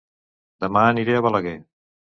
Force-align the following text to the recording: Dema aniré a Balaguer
Dema 0.65 0.87
aniré 0.95 1.19
a 1.19 1.23
Balaguer 1.29 1.57